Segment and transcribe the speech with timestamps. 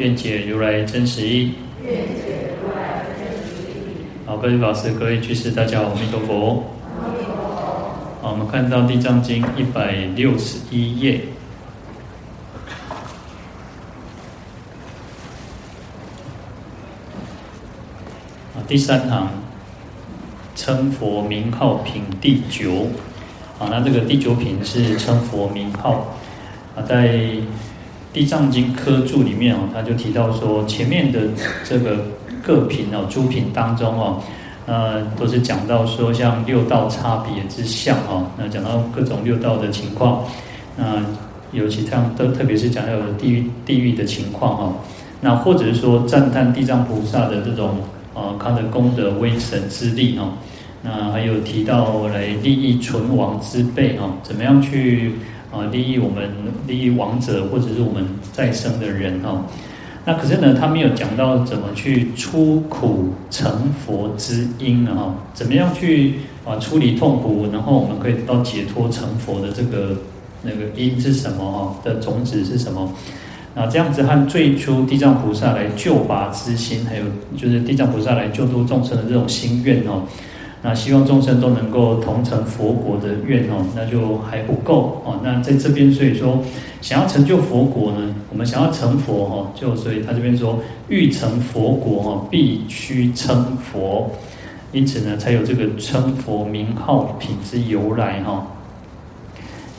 [0.00, 1.52] 愿解如来真实义。
[1.84, 4.06] 愿解如来真实义。
[4.24, 6.64] 好，各位法师、各位居士，大家好，阿弥陀佛。
[7.02, 8.22] 阿弥陀佛。
[8.22, 11.20] 好，我们看到《地藏经》一百六十一页。
[18.66, 19.28] 第三行，
[20.56, 22.86] 称佛名号品第九。
[23.58, 26.16] 啊，那这个第九品是称佛名号。
[26.74, 27.08] 啊，在
[28.12, 31.20] 《地藏经》科注里面哦，他就提到说，前面的
[31.62, 31.98] 这个
[32.42, 34.20] 各品哦，诸品当中哦，
[34.66, 40.24] 呃，都是讲到说像六道差别之相哦，那讲到各种六道的情况，
[40.76, 41.04] 那
[41.52, 44.74] 尤其这样都特别是讲到有地狱地狱的情况哦，
[45.20, 47.76] 那或者是说赞叹地藏菩萨的这种
[48.14, 50.32] 呃他的功德威神之力哦，
[50.82, 55.12] 那还有提到来利益存亡之辈哦，怎么样去？
[55.52, 56.30] 啊，利益我们
[56.66, 59.44] 利益亡者或者是我们再生的人哈，
[60.04, 69.96] 那可是呢，他没有讲到怎么去出苦成佛之因啊，怎么样去啊处理痛苦，然后我们可以得到解脱成佛的这个
[70.42, 72.92] 那个因是什么哈的种子是什么？
[73.52, 77.04] 那这样子和最初地藏菩萨来救拔之心，还有
[77.36, 80.04] 就是地藏菩萨来救度众生的这种心愿哦。
[80.62, 85.18] 那希望众生都能够同成佛国的愿哦，那就还不够哦。
[85.24, 86.38] 那在这边，所以说
[86.82, 94.10] 想要成就佛国呢，我们想要成佛哈，就所以他这边说欲成佛国哈，必须称佛，
[94.70, 98.46] 因此呢，才有这个称佛名号品之由来哈。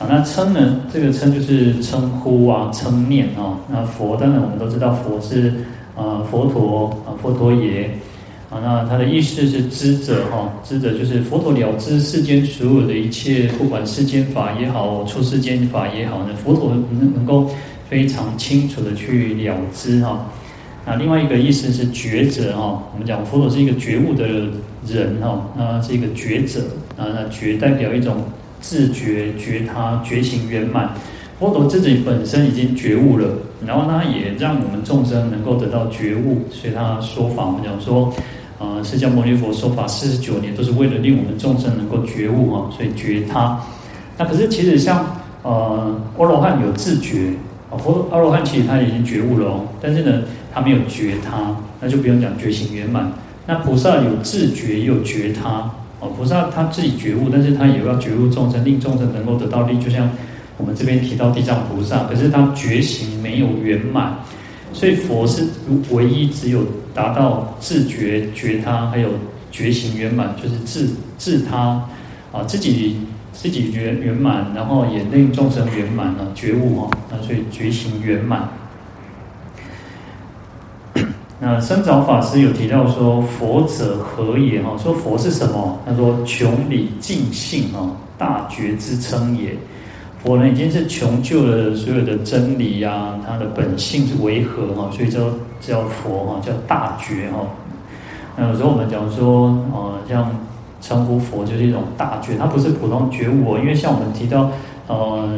[0.00, 3.60] 啊，那称呢，这个称就是称呼啊，称念啊。
[3.70, 5.54] 那佛当然我们都知道，佛是
[5.96, 7.88] 啊佛陀啊佛陀爷。
[8.52, 17.50] 啊，那他的意思是知者哈，知者就是佛陀了知世间所有的一切，不管世间法也好，出世间法也好呢，佛陀能能够
[17.88, 20.26] 非常清楚的去了知哈。
[20.84, 24.26] 那另外一个意思是觉者哈，我们讲佛陀是一个觉悟的
[24.86, 26.60] 人哈，那是一个觉者
[26.98, 28.16] 啊，那觉代表一种
[28.60, 30.90] 自觉、觉他、觉醒圆满。
[31.38, 33.26] 佛陀自己本身已经觉悟了，
[33.66, 38.12] 然后他也让我们众生能够得到觉悟，所以他说法，我们讲说。
[38.62, 43.60] 啊，释迦牟尼佛说法四十九年，都是为了令我们众生能够觉悟啊，所以觉他。
[44.16, 45.04] 那可是其实像
[45.42, 47.32] 呃，阿罗汉有自觉
[47.72, 50.22] 啊，佛阿罗汉其实他已经觉悟了哦，但是呢，
[50.54, 53.10] 他没有觉他，那就不用讲觉醒圆满。
[53.46, 55.68] 那菩萨有自觉也有觉他
[55.98, 59.76] 哦，菩萨他自己觉悟，但是他也要觉悟众生，令众生能够得到利。
[59.80, 60.08] 就像
[60.56, 64.14] 我们这边提到地藏菩萨，可是他觉醒没有圆满。
[64.72, 65.44] 所以佛是
[65.90, 69.10] 唯一只有达到自觉觉他，还有
[69.50, 71.82] 觉醒圆满，就是自自他
[72.32, 72.96] 啊，自己
[73.32, 78.48] 自己觉圆满，然后也令众生圆满了觉悟哈，那所以觉醒圆满。
[81.38, 84.76] 那生长法师有提到说，佛者何也哈？
[84.78, 85.78] 说佛是什么？
[85.84, 89.56] 他说穷理尽性啊，大觉之称也。
[90.22, 94.88] 佛呢已经是穷究了所有的真理呀、啊，它的本性是为何哈？
[94.92, 95.20] 所以叫
[95.60, 97.44] 叫佛哈，叫大觉哈。
[98.36, 100.30] 那有时候我们讲说，呃，像
[100.80, 103.58] 称呼佛就是一种大觉，它不是普通觉悟哦。
[103.58, 104.48] 因为像我们提到，
[104.86, 105.28] 呃，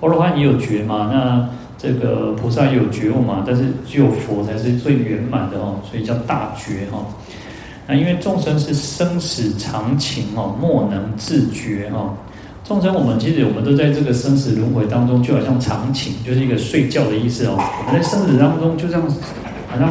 [0.00, 1.48] 阿罗汉也有觉嘛，那
[1.78, 6.98] 这个菩萨也有觉悟嘛，但是只有佛才是最圆满的哦，所以叫大觉哈。
[7.86, 12.12] 那因为众生是生死常情哦，莫能自觉哈。
[12.72, 17.56] 众生，我们其实我们都在这个生死轮回当中，就好像长寝，就是一个睡觉的意思哦。
[17.58, 19.02] 我们在生死当中，就这样，
[19.68, 19.88] 好像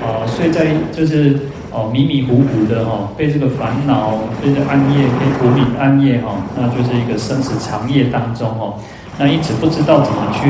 [0.00, 1.38] 啊、睡在就是
[1.70, 8.74] 哦迷迷糊糊的哈，被这个烦恼，被这个暗夜，被苦海暗夜哈，那就是一个生死长夜当中哦。
[9.18, 10.48] 那一直不知道怎么去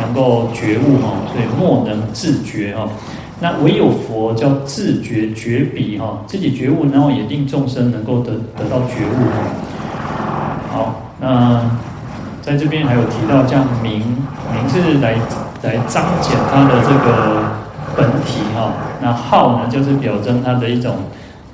[0.00, 2.88] 能够觉悟哈，所以莫能自觉哈。
[3.42, 9.40] 那唯有佛叫自觉觉彼哈，自己觉悟，然后也令众生能够得得到觉悟哈。
[11.20, 11.60] 好，那
[12.42, 14.00] 在这边还有提到，这样名
[14.52, 15.14] 名是来
[15.62, 17.42] 来彰显他的这个
[17.96, 18.72] 本体哈。
[19.02, 20.96] 那号呢，就是表征他的一种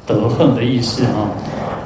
[0.07, 1.29] 德行的意思哈。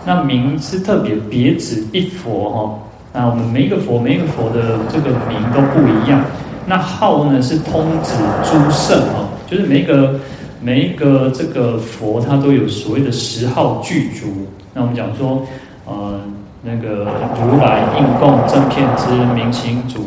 [0.05, 2.79] 那名是特别别指一佛哈。
[3.13, 6.21] 那我们每一个佛，每一个佛的这个名都不一样。
[6.67, 10.15] 那号呢，是通指诸圣哈，就是每一个
[10.61, 14.47] 每一个这个佛，它都有所谓的十号具足。
[14.73, 15.43] 那我们讲说，
[15.87, 16.21] 呃，
[16.63, 17.11] 那个
[17.43, 20.05] 如来应供正遍知明行足，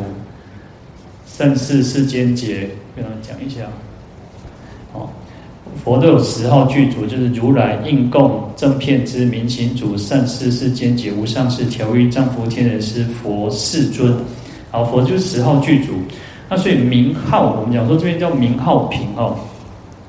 [1.25, 3.61] 胜事世间劫，跟他们讲一下。
[4.93, 5.09] 哦，
[5.83, 14.15] 佛都有十号具足，就是如来应供正遍知明行足，胜事世间劫，无上士调御丈夫天人师佛世尊。
[14.69, 15.93] 好，佛就是十号具足。
[16.49, 19.35] 那所以名号，我们讲说这边叫名号品哦。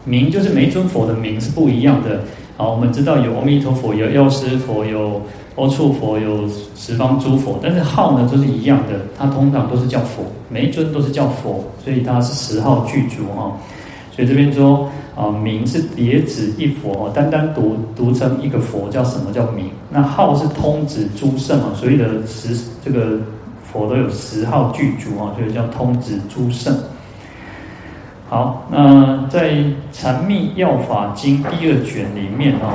[0.04, 2.20] 名就是每尊佛的名是不一样的。
[2.58, 5.22] 好，我们知道有阿弥陀佛，有药师佛，有
[5.56, 13.52] 阿处佛，有十方诸佛，但是号呢都是一样的，它通常都是叫佛，每一尊都是叫佛，所以它是十号具足哈。
[14.10, 19.70] 所以这边说啊，名是别指一佛，单单独独称一个佛叫什么叫名？
[19.90, 23.18] 那号是通指诸圣啊，所以的十这个。
[23.72, 26.72] 佛都有十号具足啊，所以叫通指诸圣。
[28.26, 29.50] 好，那在
[29.92, 32.72] 《禅密要法经》第二卷里面啊，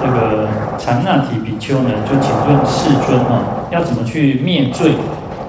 [0.00, 4.92] 这个禅那提比丘呢，就请问世尊啊，要怎么去灭罪？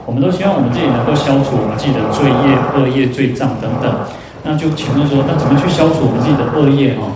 [0.05, 3.87] 我们都希望我们自己能够消除我们自己的罪业、恶业、罪障等等。
[4.43, 7.07] 那就请问说，那怎么去消除我们自己的恶业啊？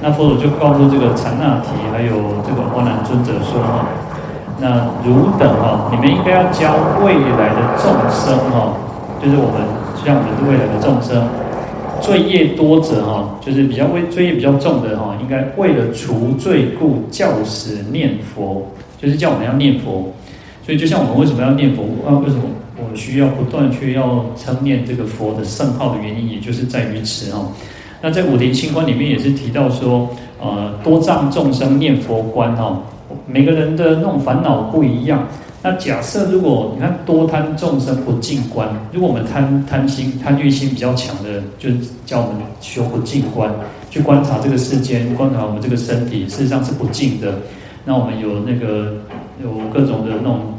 [0.00, 3.84] 那佛祖就告诉这个禅那提还有这个阿难尊者说啊。
[4.62, 6.72] 那汝等哈，你们应该要教
[7.02, 8.78] 未来的众生哈，
[9.20, 9.66] 就是我们
[9.98, 11.28] 像我们是未来的众生，
[12.00, 18.66] 罪业多者哈，就是比较为罪业比较重的哈，应该为了除罪故，教使念佛，
[19.00, 20.12] 就是叫我们要念佛。
[20.64, 22.18] 所以就像我们为什么要念佛啊？
[22.18, 22.42] 为什么
[22.80, 27.46] 我们需要不断去要称念这个佛的圣号的原因，也就是在于此哈。
[28.02, 30.08] 那在《五停清观》里面也是提到说，
[30.40, 32.80] 呃，多障众生念佛观哈。
[33.26, 35.26] 每个人的那种烦恼不一样。
[35.62, 41.68] 那假设如果你看多贪众生不净观，如果我们贪贪心、贪欲心比较强的，就
[42.06, 43.52] 叫我们修不净观，
[43.90, 47.34] 去观察这个世间，观察我们这个身体，事实上是不净的。
[47.84, 48.94] 那我们有那个
[49.42, 50.49] 有各种的那种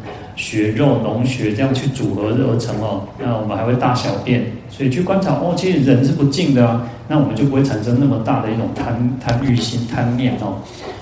[0.42, 3.04] 血肉脓血这样去组合而成哦。
[3.20, 6.82] 那我们还会大小便，所以去观察哦，其实人是不净的啊。
[7.08, 10.58] 那我们就不会产生那么大的一种贪贪欲心、贪念哦。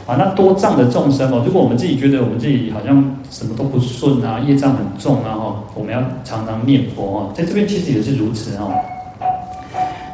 [0.05, 8.73] 啊，那多障的众生哦，如果我们自己觉得我们自己好像什么都不顺啊，业障很重啊，哈，我们要常常念佛哦，在这边其实也是如此哦，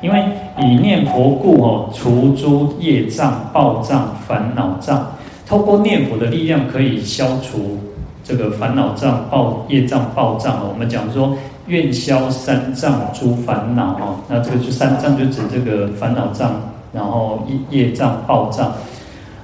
[0.04, 0.24] 因为
[0.60, 5.12] 以念佛故哦，除诸业障、报障、烦恼障，
[5.48, 7.80] 透过念佛的力量可以消除
[8.26, 10.68] 这个烦恼障、报业障、报障。
[10.68, 11.38] 我们讲说
[11.68, 16.60] 愿消三障诸烦恼哦，那这个就三障就指这个烦恼障，
[16.92, 18.74] 然后业业障、报障。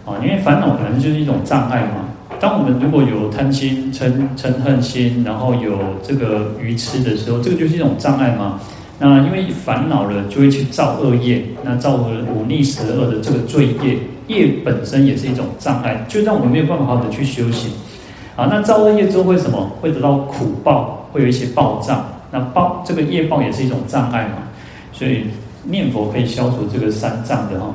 [0.04, 2.10] 啊，因为烦恼本来就是一种障碍嘛。
[2.40, 8.60] 当我们如果有贪心、嗔嗔恨心，然后有这个愚痴的时候，这个就是一种障碍嘛。
[8.98, 17.72] 那因为烦恼了，就会去造恶业，那造了五逆十恶的这个罪业，业本身也是一种障碍，就让我们没有办法好的去修行。
[18.42, 19.72] 啊，那造恶业之后会什么？
[19.80, 22.04] 会得到苦报，会有一些报障。
[22.32, 24.38] 那报这个业报也是一种障碍嘛。
[24.92, 25.26] 所以
[25.64, 27.68] 念佛可以消除这个三障的哈。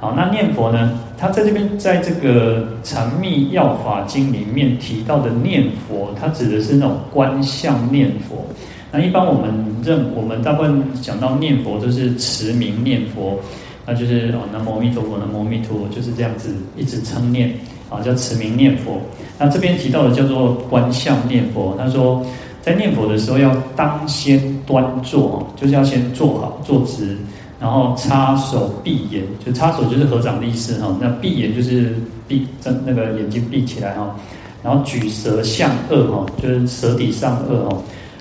[0.00, 0.98] 好，那念佛呢？
[1.18, 8.46] 他在这边，在这个《禅密要法经》里面提到的念佛，它指的是那种观相念佛。
[8.90, 9.52] 那一般我们
[9.84, 13.38] 认，我们大部分讲到念佛都是持名念佛，
[13.84, 17.52] 那就是哦，南无阿弥陀佛，南无阿弥陀佛，就是这样子一直称念
[17.90, 18.98] 啊，叫持名念佛。
[19.38, 21.74] 那这边提到的叫做观相念佛。
[21.76, 22.24] 他说，
[22.62, 27.16] 在念佛的时候要当先端坐，就是要先坐好，坐直。
[27.60, 30.96] 然后插手闭眼，就插手就是合掌的意思哈。
[30.98, 31.94] 那闭眼就是
[32.26, 34.16] 闭睁那个眼睛闭起来哈。
[34.62, 37.76] 然后举舌向顎哈，就是舌抵上顎哈。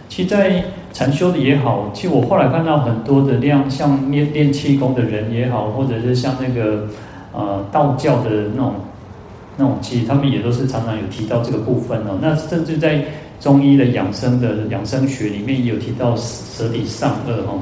[0.09, 6.87] 其实，在禅修的也好，其实我后来看到很多的量，像练练气功的人也好，或者是像那个
[7.31, 8.73] 呃道教的那种
[9.59, 12.17] 那种，其实他们也都是常常有提到这个部分哦。
[12.21, 13.03] 那甚至在
[13.41, 17.53] 中医的养生的养生学里面也有提到舌底上颚哈。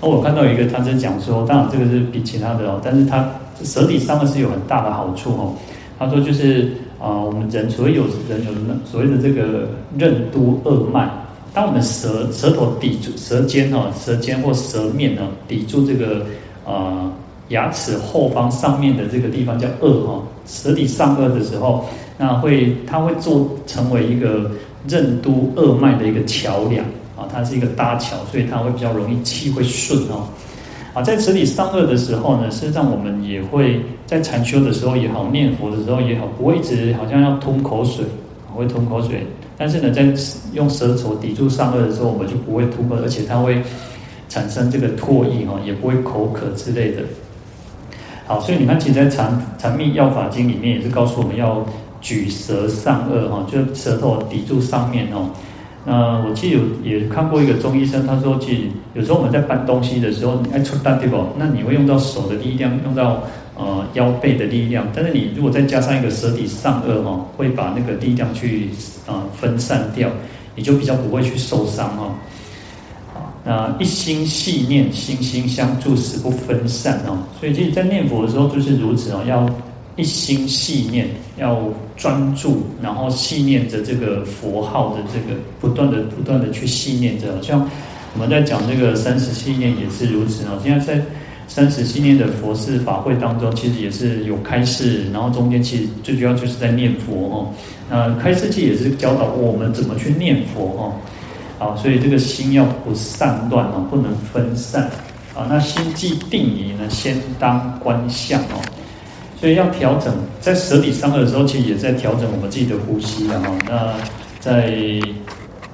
[0.00, 3.28] 哦，我看到一个，他是讲说，当然这个是比其他的哦，但是他
[3.64, 5.52] 舌底上颚是有很大的好处哦。
[5.98, 8.52] 他说就是啊、我们人所谓有人有
[8.84, 11.08] 所谓的这个任督二脉，
[11.54, 16.26] 当我们舌舌头抵住舌尖哦，舌尖或舌面呢抵住这个
[16.66, 17.10] 呃
[17.48, 21.84] 牙齿后方上面的这个地方叫颚哈，舌底上颚的时候，
[22.18, 24.50] 那会它会做成为一个
[24.88, 26.84] 任督二脉的一个桥梁。
[27.16, 30.24] 啊，它是一个搭桥，所以它会比较容易气会顺哦。
[30.94, 38.06] 啊，在舌底上颚的时候呢，事实上我们也会在禅修的时候也好，念佛的时候也好，不会一直好像要吞口水，
[38.54, 39.26] 会吞口水。
[39.58, 40.02] 但是呢，在
[40.54, 43.62] 用舌头抵住上颚的时候，我们就不会吞口，而且它会
[44.30, 47.02] 产生这个唾液哈，也不会口渴之类的。
[48.30, 51.66] 好，所以你看，其实在禅禅密要法经里面也是告诉我们要
[52.00, 55.30] 举舌上颚哈，就舌头抵住上面哦。
[55.84, 58.62] 那我记得有也看过一个中医生，他说，其实
[58.94, 61.16] 有时候我们在搬东西的时候，哎出大对不？
[61.38, 63.24] 那你会用到手的力量，用到
[63.56, 68.68] 呃腰背的力量，但是你如果再加上一个舌抵上颚哈，会把那个力量去
[69.08, 70.08] 啊分散掉，
[70.54, 72.14] 你就比较不会去受伤哈。
[73.42, 77.16] 那一心系念，心心相助，使不分散哦。
[77.40, 79.48] 所以，其实，在念佛的时候就是如此哦，要
[79.96, 81.58] 一心系念，要
[81.96, 87.40] 专注，然后系念着这个佛号的这个，不断的、不断的去系念着。
[87.40, 87.66] 像
[88.14, 90.60] 我们在讲这个三十系念也是如此哦。
[90.62, 91.02] 现在在
[91.48, 97.48] 三十系念的佛事法会当中，其实也是有开示，然后中间其实最主要就是在念佛哦。
[97.88, 100.92] 那开示其实也是教导我们怎么去念佛哦。
[101.60, 104.90] 好，所以这个心要不散乱哦，不能分散。
[105.36, 108.56] 啊，那心既定矣呢，先当观相哦。
[109.38, 113.40] 所以要调整，在舌抵上顎的时候，其实也在调整我们自己的呼吸啊。
[113.68, 113.94] 那
[114.40, 114.74] 在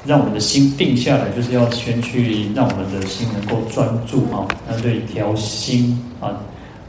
[0.04, 4.46] 让我们的心定下来，就是要先去让我们的心能够专注啊。
[4.68, 6.34] 那对调心啊，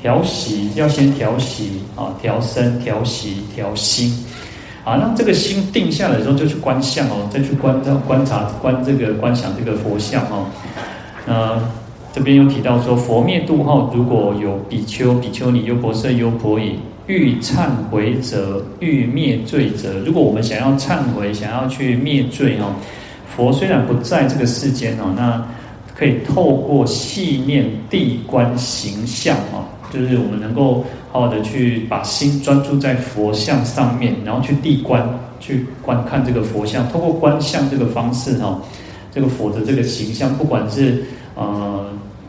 [0.02, 4.26] 调息要先调息啊，调身、调息、调心。
[4.88, 10.46] 啊，那这个心定下来之后，就去观相哦，再去观照观察观这个观想这个佛像哦。
[11.26, 11.62] 那
[12.14, 22.72] 这边有提到说，佛灭度后，如果有比丘、比丘尼、优婆塞、优婆夷，欲忏悔者，欲灭罪者，如果我们想要忏悔，想要去灭罪哦，
[23.36, 25.46] 佛虽然不在这个世间哦，那
[25.94, 29.66] 可以透过细念地观形象哦。
[29.90, 35.08] 就是我们能够好好的去把心专注在佛像上面，然后去谛观，
[35.40, 38.62] 去观看这个佛像，通过观相这个方式哈，
[39.14, 41.86] 这个佛的这个形象，不管是呃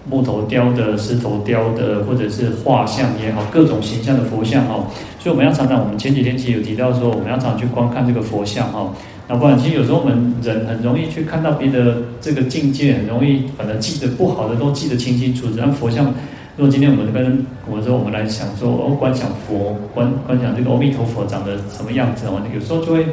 [0.08, 4.86] 木头雕的、石头雕的，或者是画像也好，各种形象的佛像哈，
[5.18, 8.94] 所以我们要常常，我们前几天其实有提到说，我们要常去观看这个佛像哈，
[9.26, 16.14] 那不然其实有时候我们人很容易去看到别的这个境界，很容易反正记得不好的都记得清清楚楚，然后佛像。
[16.58, 22.42] 如果今天我们跟我们说，我们来想说哦，观想佛，观观想这个阿弥陀佛长得什么样子哦？
[22.52, 23.04] 有时候就会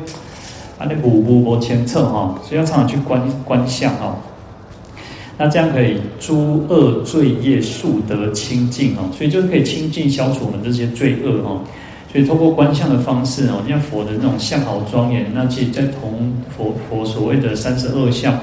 [0.79, 4.17] 啊，那无无无前测哈，所以要常常去观观相哈。
[5.37, 11.61] 那这样可以诸恶罪业速得清净哦，所以就是可以清净消除我们这些罪恶哈。
[12.11, 18.39] 所以通过观相的方式哦，像佛的那种相好庄严，那其实在同佛佛所谓的三十二相，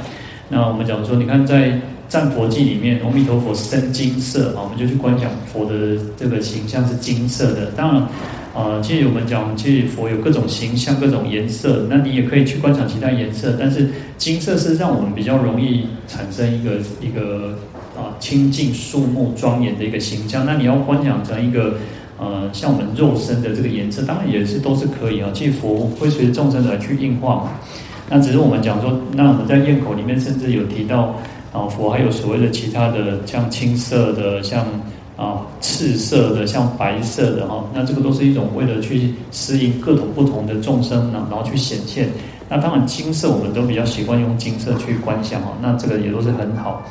[0.48, 1.76] 那我们讲说，你看在。
[2.12, 7.70] 赞佛记里面，阿弥陀佛身金色啊，我们就去观想佛的这个形象是金色的。
[7.74, 8.06] 当然，
[8.54, 13.56] 呃，其实我们讲，其实佛有各种形象、各种颜色，那你也可以去观想其他颜色。
[13.58, 13.88] 但是
[14.18, 17.56] 金色是让我们比较容易产生一个一个
[17.96, 20.44] 啊清净肃穆庄严的一个形象。
[20.44, 21.78] 那你要观想成一个
[22.18, 25.30] 呃像我们肉身的这个颜色，当然也是都是可以啊。
[25.32, 27.52] 其实佛会随着众生来去应化嘛。
[28.10, 31.18] 那只是我们讲说，那我们在咽口里面甚至有提到。
[31.52, 34.64] 啊，佛还有所谓的其他的，像青色的，像
[35.16, 42.08] 啊赤色的，像白色的哈，那这个都是一种为了去适应各种不同的众生呢，然后去显现。
[42.48, 46.82] 那当然金色我们都比较习惯用金色去观想哈，那这个也都是很好，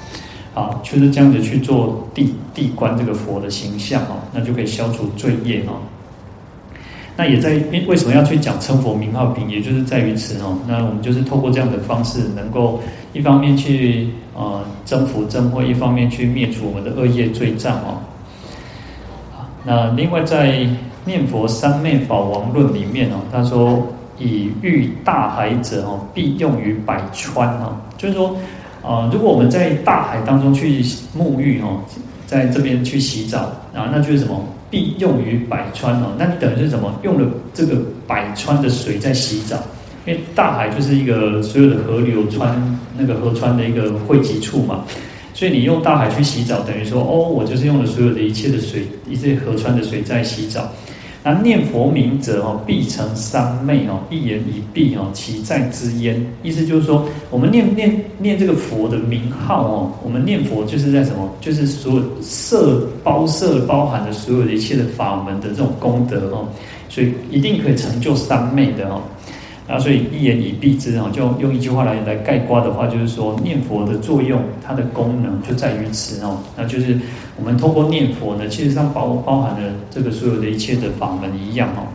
[0.53, 5.73] 啊，就是这样子去做地地观这个佛的形象哈，那就可以消除罪业哈。
[7.17, 10.57] 那也在为为什么要去讲称佛名号品，也就是在于此哦。
[10.67, 12.79] 那我们就是透过这样的方式，能够
[13.13, 14.09] 一方面去。
[14.33, 17.99] 啊，增福增慧，一方面去灭除我们的恶业罪障哦。
[19.65, 20.53] 那另外在
[21.03, 23.85] 《念佛三昧法王论》里面哦，他说
[24.17, 28.37] ：“以遇大海者哦，必用于百川哦。”就是说，
[28.81, 30.81] 啊，如果我们在大海当中去
[31.15, 31.81] 沐浴哦，
[32.25, 33.39] 在这边去洗澡
[33.75, 34.41] 啊，那就是什么？
[34.69, 36.13] 必用于百川哦。
[36.17, 36.89] 那你等于是什么？
[37.03, 37.75] 用了这个
[38.07, 39.57] 百川的水在洗澡。
[40.05, 44.83] 因为大海就是一个所有的河流川那个河川的一个汇集处嘛，
[45.33, 50.69] 所以你用大海去洗澡，等于说哦，我就是用了所有的一切的水，一切河川的水在洗澡。
[51.23, 56.19] 那念佛名者哦，必成三昧哦，一言以蔽哦，其在之焉。
[56.41, 61.31] 意思就是说，我们念念念这个佛的名号哦，我们念佛就是在什么？
[61.39, 66.47] 就是所有摄包摄包含的所有的一切的法门的这种功德哦，
[66.89, 68.99] 所以一定可以成就三昧的哦。
[69.73, 76.39] 那，所以一言以蔽之啊，就用一句话来来概括的话，就是说念佛的作用，它的功能就在于此哦。
[76.57, 76.99] 那就是
[77.37, 81.87] 我们通过念佛呢，其实上包包含了这个所有的一切的法门一样哦。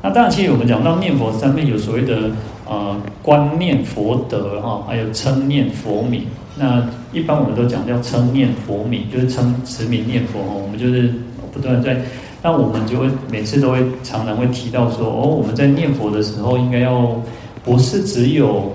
[0.00, 2.30] 那当然，其实我们讲到念佛上面有所谓的
[2.66, 6.22] 呃观念佛德哈，还有称念佛名。
[6.56, 10.62] 那一般我们都讲叫称念佛名，就是称持名念佛哦。
[10.62, 11.12] 我们就是
[11.52, 12.00] 不断在。
[12.42, 17.16] 那我们就会每次都会常常会提到说，哦，我们在念佛的时候，应该要
[17.62, 18.72] 不是只有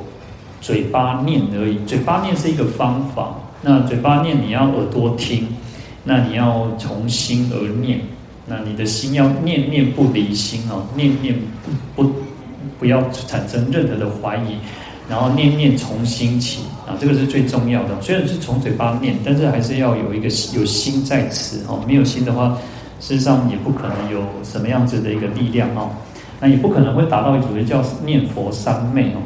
[0.62, 3.36] 嘴巴念而已，嘴巴念是一个方法。
[3.62, 5.46] 那嘴巴念你要耳朵听，
[6.06, 8.00] 那你要从心而念，
[8.46, 11.36] 那你的心要念念不离心哦，念念
[11.94, 12.12] 不不
[12.80, 14.56] 不要产生任何的怀疑，
[15.10, 18.02] 然后念念从心起啊，这个是最重要的。
[18.02, 22.58] 虽然是从嘴巴念，但是还是要有一个有心在此哦，没有心的话。
[23.00, 25.89] 事实上也不可能有什么样子的一个力量哦，
[26.39, 29.22] 那也不可能会达到一种叫念佛三昧哦。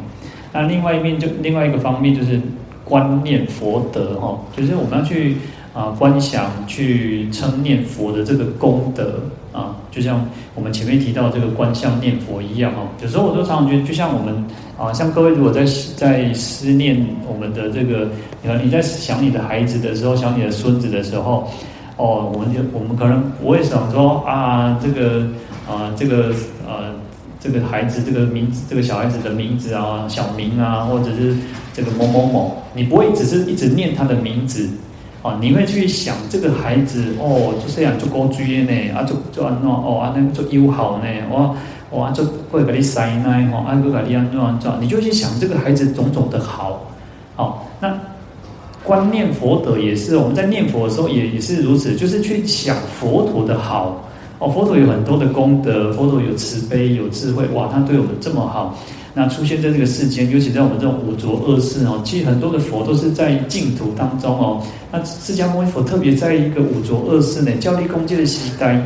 [0.54, 2.40] 那另外一面就另外一个方面就是
[2.84, 5.38] 观念佛德哈，就是我们要去
[5.74, 9.22] 啊观想去称念佛的这个功德
[9.54, 12.88] 啊，就像我们前面提到这个观相念佛一样哦。
[13.02, 14.46] 有时候我都常常觉得，就像我们
[14.78, 15.64] 啊，像各位如果在
[15.96, 18.10] 在思念我们的这个，
[18.42, 21.50] 你看你在想你的孩子的时候，想你的孙子的时候。
[21.98, 25.28] 哦，我们就我们可能不会想说啊，这个
[25.68, 26.34] 啊，这个
[26.66, 26.96] 呃，
[27.40, 31.36] 这个孩子这个名字，这个小孩子的名字啊，小名啊，或者是
[31.74, 34.68] 这个某某某，你不会只是一直念他的名字
[35.22, 41.54] 啊，你会去想这个孩子哦，就这样就高追呢，啊，就就安怎哦，啊，那就友好呢，哇
[41.92, 46.82] 哇，就会给你塞呢，哦，啊，会给你安怎安怎，你就去想这个孩子种种的好，
[47.36, 47.71] 好那。
[48.92, 54.06] 观念佛德也是，我们在念佛的时候也也是如此，就是去想佛陀的好
[54.38, 54.50] 哦。
[54.50, 58.78] 佛陀有很多的功德，佛陀有慈悲有智慧，哇，他对我们这么好。
[59.14, 64.62] 那出现在这个世间，尤其在我们这种五浊恶世哦，其实很多的佛都是在净土当中哦。
[64.92, 68.86] 那释迦牟尼佛特别在一个五浊恶世呢，教立空界的时代，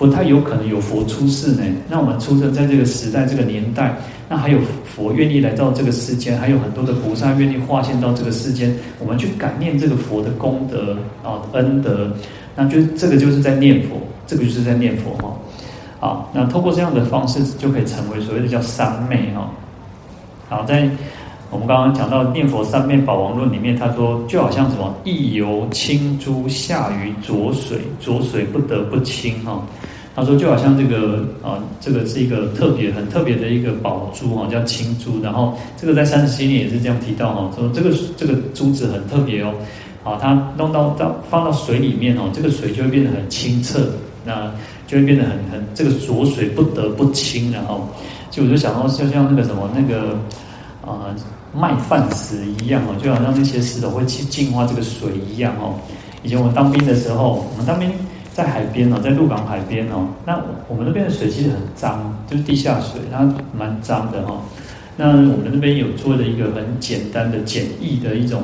[0.00, 1.62] 不太有可能有佛出世呢。
[1.86, 3.94] 那我们出生在这个时代这个年代。
[4.30, 12.10] 那还有佛愿意来到这个世间，还有很多的菩萨愿意化现到这个世间，我们去感念这个佛的功德啊恩德，
[12.56, 15.36] 那就这个就是在念佛，这个就是在念佛哈。
[15.98, 19.50] 好，那透过这样的方式，就可以成为所谓的叫三昧哈。
[20.48, 20.88] 好，在
[21.50, 29.60] 我们刚刚讲到念佛三昧宝王论里面，他说就好像什么，一由清珠下于浊水，浊水不得不清哈。
[30.14, 35.22] 他说：“就好像这个啊，这个是一个特别、很特别的一个宝珠哈，叫青珠。
[35.22, 39.54] 然后这个在三十七念也是这样提到哈，说这个这个珠子很特别哦，
[40.04, 43.88] 啊，它弄到到放到水里面哦，这个水就会变得很清澈，
[44.24, 44.52] 那
[44.86, 47.88] 就会变得很很这个浊水不得不清，然后
[48.30, 50.18] 就我就想到就像那个什么那个
[50.84, 51.14] 啊
[51.54, 55.74] 麦饭石一样哦，就好像那些石头会去净化这个水一样哦。
[56.22, 57.90] 以前我们当兵的时候，我们当兵。”
[58.32, 64.40] 在海边哦，在鹿港海边哦，那我们那边的水其实很脏，就是地下水，它蛮脏的哈。
[64.96, 68.40] 那我们那边有做了一个很简单的、简易的一种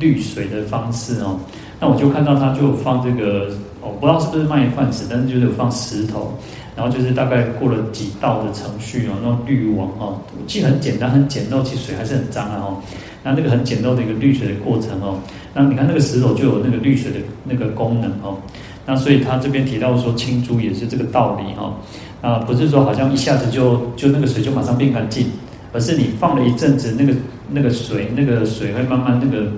[0.00, 1.38] 滤水的方式哦。
[1.78, 3.48] 那我就看到他就放这个，
[3.80, 6.34] 我不知道是不是麦饭石，但是就是有放石头，
[6.78, 12.78] 然后就是大概过了几道的程序哦，那种滤网哦，其实很简单、很简陋，其实水还是很脏的哦。
[13.24, 15.18] 那那个很简陋的一个滤水的过程哦，
[15.52, 18.38] 那你看那个石头就有那个滤水的那个功能哦。
[18.86, 21.74] 那所以他这边提到说清珠也是这个道理哈，
[22.22, 25.26] 啊不是说好像一下子就就那个水就马上变干净，
[25.72, 27.12] 而是你放了一阵子，那个
[27.50, 29.48] 那个水那个水会慢慢那个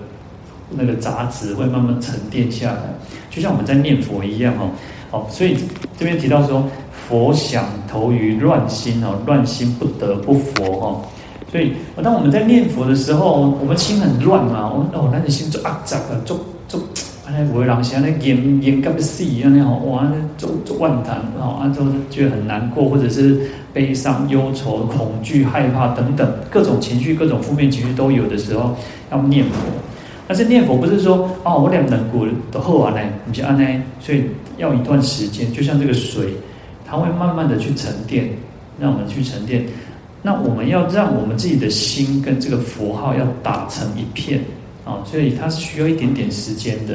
[0.71, 2.81] 那个杂质会慢慢沉淀下来，
[3.29, 4.71] 就像我们在念佛一样哦，
[5.11, 5.57] 好，所以
[5.99, 6.65] 这边提到说
[7.09, 11.01] 佛想投于乱心哦，乱心不得不佛哈，
[11.51, 16.37] 所以当我们在念佛的时候，我们心很乱嘛，我们哦那你心就啊杂啊，就
[16.69, 16.79] 就。
[17.33, 20.05] 那有的人像那严严格的死一样，那吼哇，
[20.37, 23.41] 做做万谈哦，啊，就觉得很难过，或者是
[23.73, 28.75] 悲伤、忧愁、恐惧、害怕等等各种情绪、各种负面情绪都有的时候，
[29.13, 29.61] 要念佛。
[30.27, 33.65] 但是念佛不是说哦，我两能过都喝完了，你就按呢，
[34.01, 34.25] 所以
[34.61, 36.29] 要一段时间，就像这个水，
[36.87, 38.31] 它会慢慢的去沉淀，
[38.79, 39.65] 让我们去沉淀。
[40.23, 44.41] 那我们要让我们自己的心跟这个佛号要打成一片。
[44.83, 46.95] 啊，所以它是需要一点点时间的，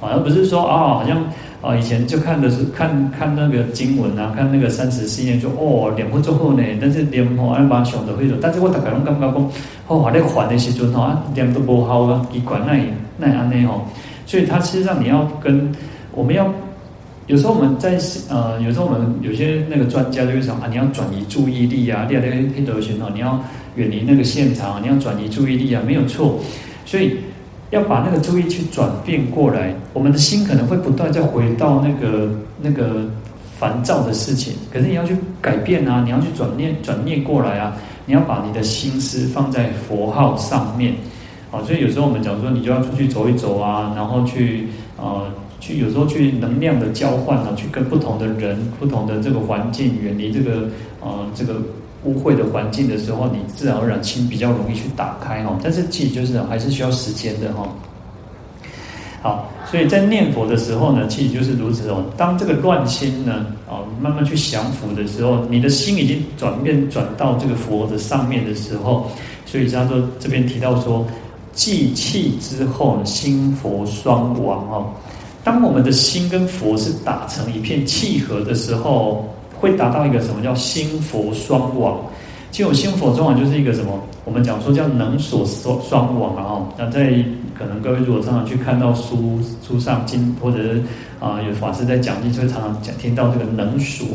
[0.00, 1.18] 啊，而不是说啊，好像
[1.60, 9.50] 啊，以前就看的是看看那个经文啊，看那个三十四念就哦，念佛之后呢，但是念佛安巴想的会说，但是我大概拢感觉讲，
[9.88, 12.78] 哦，还在还的时阵吼，啊，念都不好啊，一管那
[13.18, 13.84] 那安内吼，
[14.24, 15.70] 所以它其实上你要跟
[16.12, 16.46] 我们要，
[17.28, 17.98] 有时候我们在
[18.30, 23.38] 呃，有时候我们有些那个专家就会说啊，你要转移注意力啊，你要黑德旋哦，你要
[23.76, 26.40] 远离那个现场，你要转移注意力啊，没有错。
[26.86, 27.18] 所以
[27.70, 32.30] 要把那个注意去转变过来，我们的心可能会不断再回到那个
[32.62, 33.06] 那个
[33.58, 40.94] 烦躁的事情，可是你要去改变啊，你要去转念转念过来啊，你要把你的心思放在佛号上面，
[41.50, 45.26] 啊，所以有时候我们讲说，你就要出去走一走啊，然后去呃
[45.60, 50.68] 去有时候去能量的交换啊，去跟不同的人、不同的这个环境，远离这个
[51.00, 51.54] 呃这个
[52.04, 55.58] 污秽的环境的时候，你自然而然心比较容易去打开哈。
[55.62, 57.68] 但是其实就是还是需要时间的哈。
[59.20, 62.04] 好，所以在念佛的时候呢，其实就是如此哦。
[62.16, 69.10] 当这个乱心呢，啊，慢慢去降伏的时候，你的心已经转变转到这个佛的上面的时候，
[69.44, 71.04] 所以他说这边提到说，
[71.58, 74.86] 寂气之后，心佛双亡哦。
[75.42, 81.98] 当我们的心跟佛是打成一片契合的时候，会达到一个什么叫心佛双亡？
[82.52, 83.98] 其实心佛双亡就是一个什么？
[84.24, 86.62] 我们讲说叫能所双双亡啊。
[86.78, 87.24] 那在
[87.58, 90.82] 可能各位如果常常去看到书书上经，或者是
[91.18, 94.06] 啊有法师在讲经，就会常常讲听到这个能所，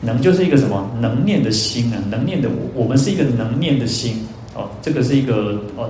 [0.00, 5.88] 能就是一个什么能念的心啊，能念的我，我们是一个能念的心哦，这个是一个哦，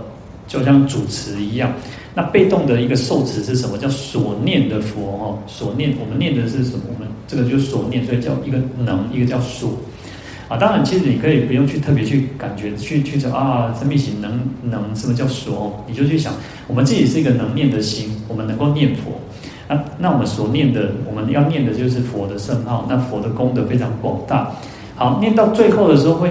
[0.52, 1.72] 就像主词一样。
[2.14, 3.78] 那被动的一个受词是什么？
[3.78, 6.82] 叫所念的佛哦，所念我们念的是什么？
[6.92, 9.70] 我们这个就是所念，所以叫一个能，一个叫所。
[10.48, 15.82] 啊，当然，其实你可以不用去特别去感觉，去去说啊，生命型能能什么叫所？
[15.88, 16.34] 你就去想，
[16.66, 19.12] 我们自己是一个能念的心，我们能够念佛。
[19.72, 22.84] 啊，那我们所念的，我们要念的就是佛的圣号。
[22.90, 24.52] 那佛的功德非常广大。
[24.96, 26.30] 好，念到最后的时候，会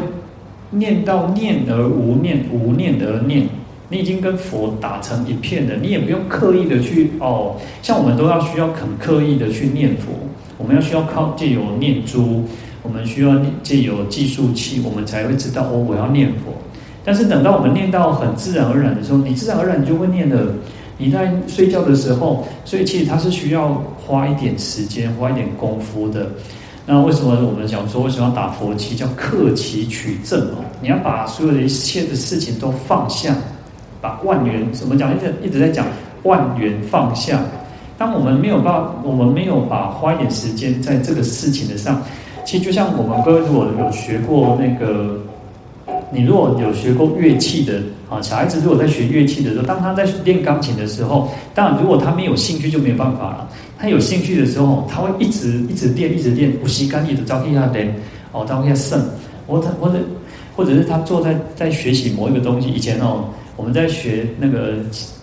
[0.69, 3.47] 念到念而无念，无念而念。
[3.91, 7.57] 你已经跟佛打成一片了，你也不用刻意的去哦。
[7.81, 10.13] 像我们都要需要很刻意的去念佛，
[10.57, 12.45] 我们要需要靠借由念珠。
[12.83, 16.51] 我们需要借由计数器，我们才会知道哦，我要念佛。
[17.03, 20.51] 但是等到我们念到很自然而然的时候，你自然而然你就会念了。
[20.97, 26.27] 你在睡觉的时候，所以其实它是需要花一点时间、花一点功夫的。
[26.85, 28.95] 那为什么我们讲说为什么要打佛七？
[28.95, 30.63] 叫克期取正哦。
[30.81, 33.35] 你要把所有的一切的事情都放下，
[34.01, 35.15] 把万缘怎么讲？
[35.15, 35.85] 一直一直在讲
[36.23, 37.39] 万缘放下。
[37.97, 42.01] 当我们没有把我们没有把花一点时间在这个事情的上。
[42.43, 45.19] 其实就像我们各位如果有学过那个，
[46.11, 53.47] 你如果有学过乐器的啊，小孩子如果在学乐器的时候，当他在练钢琴的时候，当然如果他没有兴趣就没有办法了。
[53.77, 57.93] 他有兴趣的时候，他会一直一直练，一直练，不吸干力的招一下练，
[58.31, 58.99] 哦，招一下胜。
[59.47, 59.99] 或者或者
[60.55, 62.69] 或者是他坐在在学习某一个东西。
[62.69, 63.25] 以前哦，
[63.61, 64.73] 我们在学那个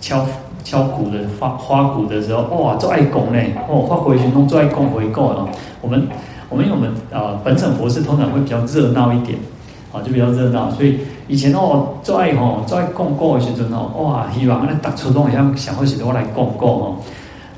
[0.01, 0.25] 敲
[0.63, 5.49] 敲鼓的花花鼓的时候，哇，做爱拱嘞，哦，花回旋弄做爱拱回够了，
[5.83, 6.07] 我们。
[6.51, 9.39] 我们因为我们啊，本省佛事通常会比较热闹一点，
[9.93, 10.71] 啊，就比较热闹。
[10.71, 16.97] 所以以前哦，做爱吼，做爱供供的时阵哦，哇，希望那打出东西，想会许多来供供哦，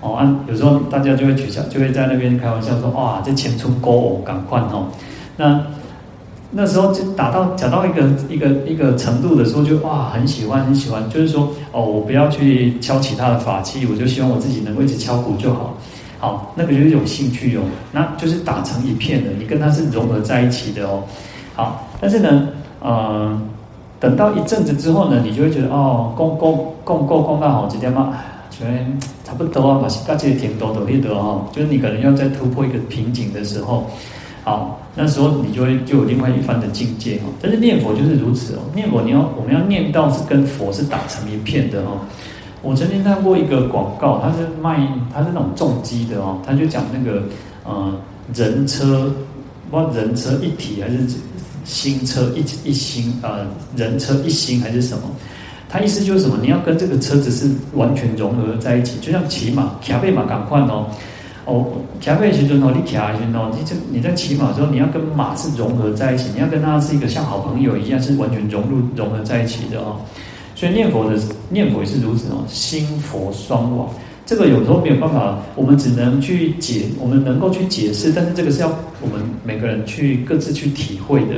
[0.01, 4.87] 哦，啊，有时候大家就会取笑，就会在那边开玩笑说，哇，这前出高哦，赶快哦。
[5.37, 5.62] 那
[6.53, 15.75] 那时候就打到讲到一个一个一个程度的时候，就哇，很喜欢很喜欢，就是说哦，我不要去敲其他的法器，我就希望我自己能够一直敲鼓就好。
[16.19, 21.03] 好，那个就是一种兴趣哦，那就是打成一片的，你跟它是融合在一起的哦。
[21.55, 22.49] 好，但是呢，
[22.81, 23.41] 呃，
[23.99, 28.13] 等到一阵子之后呢，你就会觉得哦，供供供供供到好几天嘛，
[28.51, 28.71] 觉得
[29.25, 33.87] 差不多啊，把大家挺多的一得哦，就是你可能要再突破一个瓶颈的时候，
[34.42, 37.33] 好，那时候你就会就有另外一番的境界哦。
[37.40, 41.98] 但是念佛就是如此哦，念佛你要我们要念到是跟佛是打成一片的哦。
[42.62, 47.22] 我曾经看过一个广告，他是卖，他是那种重机的哦，他就讲那个，
[47.64, 47.94] 呃，
[48.35, 49.11] 人车，
[49.70, 50.98] 不知道人车一体还是
[51.64, 55.05] 新车一一心，呃，人车一心还是什么？
[55.70, 56.37] 他意思就是什么？
[56.42, 60.87] 你要跟这个车子是完全融合在一起，就像骑马，骑背马赶快哦，
[61.46, 61.66] 哦，
[62.00, 69.96] 骑背其实哦，你骑下去哦，你这你在骑马的时候，你要跟马是融合在一起，你要跟它是一个像好朋友一样，是完全融入融合在一起的哦。
[70.55, 73.88] 所以念佛的念佛也是如此哦，心佛双往。
[74.26, 78.68] 这个有时候没有办法，我们只能去解，我们能够去解释，但是这个是要
[79.00, 81.37] 我们每个人去各自去体会的。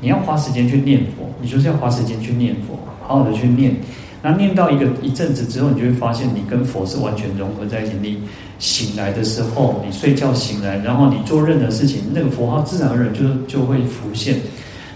[0.00, 3.74] 你要花时间去念佛，你就是要花时间去念佛，好好的去念。
[4.22, 7.92] 那念到一个一阵子之后，你就会发现你跟佛是完全融合在一起。
[8.02, 8.18] 你
[8.58, 14.36] 醒来的时候，你睡觉醒来，然后你做任何事情，那个佛号自然而然就就会浮现。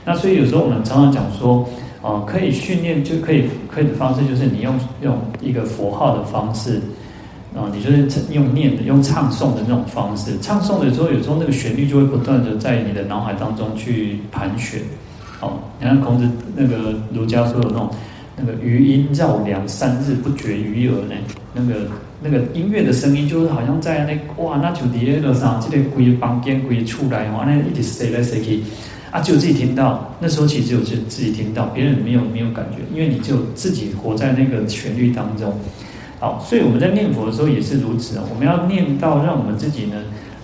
[0.05, 1.69] 那所以有时候我们常常讲说。
[2.03, 6.77] 哦，可以训练就可以，可以的方式就是你用用一个佛号的方式，
[7.55, 10.31] 啊、哦，你就是用念的、用唱诵的那种方式。
[10.41, 14.81] 唱诵的时候，有时候那个旋律就会不断的在你的脑海当中去盘旋。
[15.43, 17.91] 哦，你看孔子那个儒家说的那种
[18.35, 21.15] 那个余音绕梁三日不绝于耳呢，
[21.53, 21.81] 那个
[22.23, 28.63] 那个音乐的声音就是好像在那哇，那就底下上这个归房间归出来哦，那一直塞来塞去。
[29.11, 35.53] 啊，只有自己听到，那时候其实只有自己听到，别人没有没有感觉，因为你只有自己活在那个旋律当中。
[36.21, 39.97] 好，所以我们在念佛的时候也是如此啊，我们要念到让我们自己呢，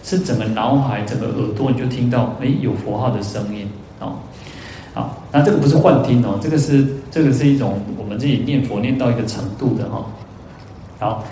[0.03, 3.69] 是整个脑海、整个耳朵你就听到，哎，有佛号的声音
[4.01, 4.15] 哦。
[4.95, 10.05] 好，那这个不是幻听哦，这个是这个是一种我们自己念佛念到一个程度的哈。
[10.99, 11.25] 好，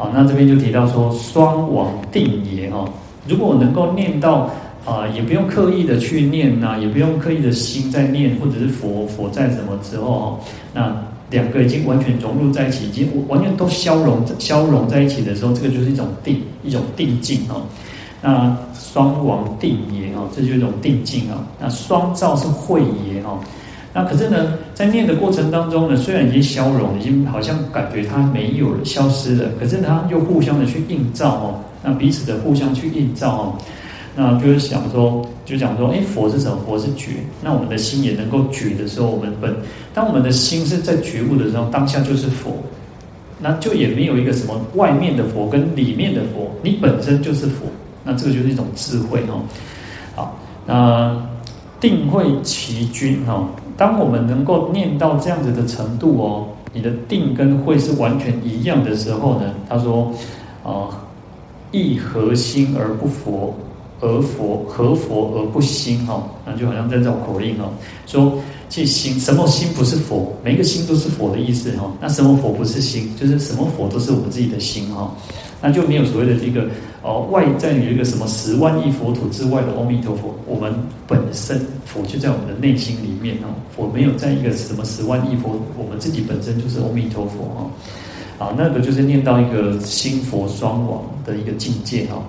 [0.00, 2.88] 好，那这边就提到说双王定也哈，
[3.28, 4.48] 如果能够念到
[4.86, 10.40] 啊，也不用刻意的去念呐，也不用刻意的心在念，或者是佛佛在什么之后，
[10.72, 10.96] 那。
[11.30, 17.62] 两个已经完全融入在一起，已经完全都消融消融在一起的时候，这个就是一种定，一种定境哦。
[18.20, 21.46] 那双王定也哦，这就是一种定境啊。
[21.60, 23.38] 那双照是慧也哦。
[23.92, 33.54] 那可是呢，在念的过程当中呢，虽然已经消融，已经好像感觉它没有了，消失了，可是它又互相的去映照哦，那彼此的互相去映照哦。
[34.14, 36.58] 那就是想说，就讲说，哎，佛是什么？
[36.66, 37.12] 佛是觉。
[37.42, 39.54] 那我们的心也能够觉的时候，我们本
[39.94, 42.56] 当我们的心是在觉悟的时候，当下就是佛。
[43.42, 47.66] 那就也没有一个什么外面的佛跟里面的佛，你本身就是佛。
[48.04, 49.40] 那这个就是一种智慧哦。
[50.14, 51.16] 好，那
[51.80, 53.48] 定慧齐均哦。
[53.80, 60.12] 当我们能够念到这样子的程度哦，你的定跟慧是完全一样的时候呢，他说，
[60.62, 61.00] 啊，
[61.72, 63.54] 亦合心而不佛。
[64.02, 67.68] 而佛合佛而不心哈，那就好像在绕口令哦，
[68.06, 68.32] 说
[68.66, 70.34] 这心什么心不是佛？
[70.42, 71.90] 每个心都是佛的意思哈。
[72.00, 73.14] 那什么佛不是心？
[73.14, 75.10] 就是什么佛都是我们自己的心哈。
[75.62, 76.66] 那就没有所谓的这个
[77.02, 80.72] 哦，外在有一个什么十万亿佛土之外的阿弥陀佛，我们
[81.06, 83.52] 本身佛就在我们的内心里面哦。
[83.74, 88.46] 佛没有在一个什么十万亿佛，我们自己本身就是阿弥陀佛哈。
[88.46, 92.22] 啊，那个就是念到一个心佛双亡的一个境界哈。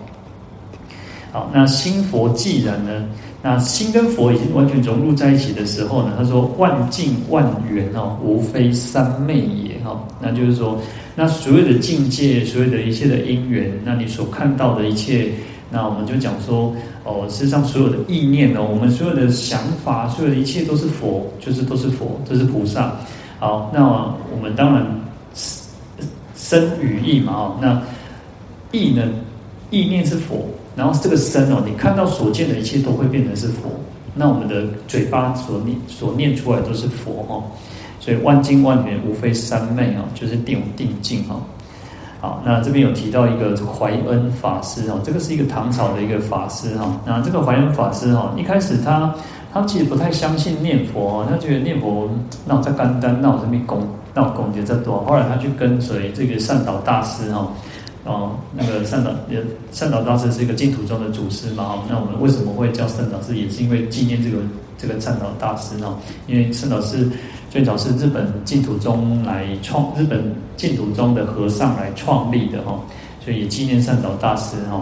[1.32, 3.06] 好，那心佛既然呢，
[3.42, 10.06] 那心跟佛已经完全融入在一起的时候呢，他说万境万缘哦，无非三昧也哈。
[10.20, 10.78] 那就是说，
[11.16, 15.30] 那所有的境界，所有的一切的因缘，那你所看到的一切，
[15.70, 22.96] 那我们就讲说哦，事实上所有的意念哦，我们所有的想法，所有的一切都是佛，就是都是佛，都是菩萨。
[23.40, 24.86] 好，那我们当然
[26.36, 27.82] 身与意嘛哦，那
[28.72, 29.04] 意呢，
[29.70, 30.48] 意念是佛。
[30.74, 33.70] 然后这个身哦，你看到所见的一切都会变成是佛。
[34.16, 37.44] 那我们的嘴巴所念所念出来都是佛哦。
[38.02, 41.40] 所以万经万缘无非三昧哦，就是定定境哦。
[42.20, 47.00] 好，那这边有提到一个怀恩法师哦，这个是一个唐朝的一个法师哈。
[47.06, 49.16] 那这个怀恩法师哈，一开始他
[49.54, 52.10] 他其实不太相信念佛哦，他觉得念佛
[52.46, 55.06] 那我在干单，那我这边功那我功德这多。
[55.06, 57.48] 后来他去跟随这个善导大师哈。
[58.04, 59.40] 哦，那个善导也
[59.72, 63.38] 善导大师是一个净土宗的祖师嘛哈，那我们为什么会叫善导师？
[63.38, 64.38] 也是因为纪念这个
[64.82, 65.96] 这个善导大师呢？
[66.26, 67.08] 因为善导师
[67.50, 72.80] 最早是日本净土宗来创，日本净土宗的和尚来创立的哈，
[73.24, 74.82] 所以纪念善导大师哈。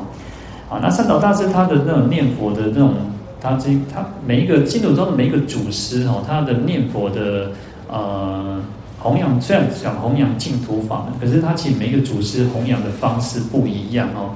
[0.69, 2.93] 啊，那善导大师他的那种念佛的那种，
[3.41, 7.51] 他这他每一个净土宗的每一个祖师哈，他的念佛的
[7.89, 8.61] 呃。
[9.01, 14.35] 弘扬虽然讲弘扬净土法，可是他其实每一个祖师弘扬的方式不一样哦。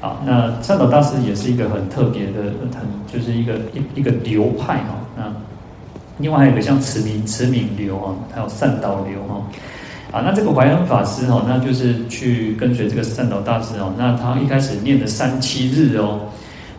[0.00, 4.98] 啊，那善导大师也是一个很特别的，很就是一个一一个流派哈。
[6.20, 9.42] 另外还有一个像慈明慈明流哈，还有善导流哈。
[10.12, 13.92] 啊，那这个怀恩法师哈，那就是去跟随这个善导大师哦。
[13.96, 16.20] 那他一开始念的三七日哦，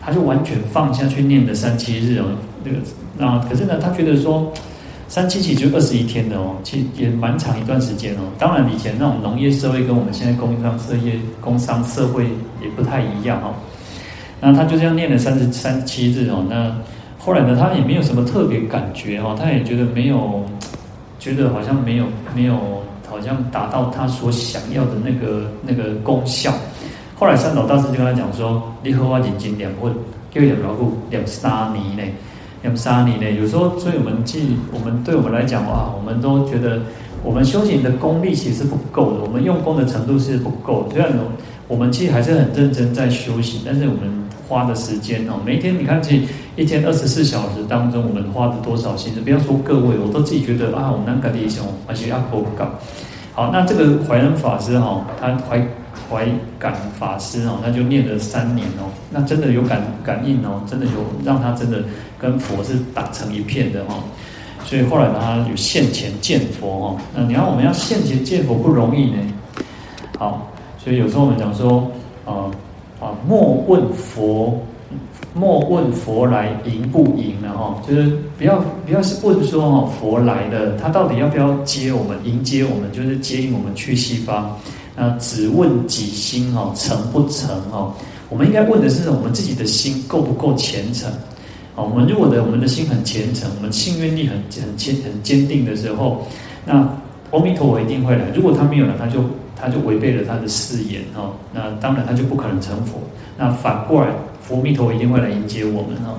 [0.00, 2.26] 他就完全放下去念的三七日哦。
[2.62, 2.78] 那个
[3.18, 4.52] 那可是呢，他觉得说。
[5.08, 8.20] 三七七就二十一天的哦，其实也蛮长一段时间哦。
[8.38, 12.24] 当然，以前那种农业社会跟我们现在工商社业、工商社会
[12.62, 13.52] 也不太一样哦。
[14.40, 16.42] 那他就这样念了三十三七日哦。
[16.48, 16.74] 那
[17.24, 20.42] 后来呢，他也没有什么特别感觉哦，他也觉得没有，
[21.20, 22.56] 觉得好像没有没有，
[23.08, 26.52] 好像达到他所想要的那个那个功效。
[27.14, 29.88] 后来三岛大师就跟他讲说：“你和我认真念佛，
[30.32, 32.12] 叫念牢久念三年呢。”
[32.62, 33.30] 两三年呢？
[33.40, 36.80] 有时候，所以我们既我们对我们来讲哇，我们都觉得
[37.22, 40.88] 我们修行的功力其实是不够的，我们用功的程度是不够。
[40.92, 41.10] 虽然
[41.68, 44.02] 我们其实还是很认真在修行，但是我们
[44.52, 46.20] 花的时间哦，每天你看，这
[46.56, 49.20] 一天二十四小时当中，我们花了多少心思？
[49.22, 52.66] 不要说各位，我都自己觉得啊，我们那个弟兄而且要不够。
[53.32, 55.66] 好，那这个怀恩法师哈，他怀
[56.10, 60.92] 怀感法师哦，他就念了三年哦，那真的有感感应哦，真的有
[61.24, 61.82] 让他真的。
[62.22, 63.96] 跟佛是打成一片的哈，
[64.64, 66.96] 所以后来他有现前见佛哦。
[67.12, 69.16] 那你看我们要现前见佛不容易呢。
[70.20, 71.90] 好，所以有时候我们讲说，
[72.24, 72.46] 啊
[73.02, 74.56] 啊，莫问佛，
[75.34, 84.56] 莫问佛来迎不迎了哈，就是不要不要是问说哈佛来的，他到底要不要接我们迎接我们，就是接引我们去西方。
[84.94, 87.92] 那只问己心哦，诚不诚哦？
[88.28, 91.10] 我们应该问的是我们自己的心够不够虔诚？
[91.74, 96.22] 哦，我们如果的我们的心很虔诚，我们信愿力很很坚很坚定的时候，
[96.64, 96.88] 那
[97.32, 98.26] 阿弥陀佛一定会来。
[98.34, 99.24] 如果他没有来，他就
[99.62, 101.30] 他就违背了他的誓言哦。
[101.54, 102.98] 那当然他就不可能成佛。
[103.38, 104.08] 那反过来，
[104.42, 106.18] 佛弥陀一定会来迎接我们哦。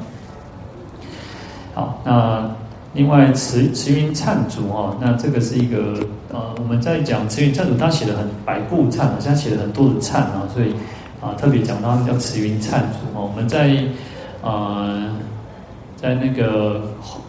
[1.76, 2.50] 好，那
[2.94, 6.00] 另外慈慈云忏主哦，那这个是一个
[6.32, 10.74] 呃，我们在讲慈云忏主，他写了很百部忏，好像写了很多的忏啊，所以
[11.20, 13.30] 啊特别讲到叫慈云忏主哦。
[13.30, 13.84] 我们在
[14.42, 15.10] 呃
[16.04, 16.82] 在那个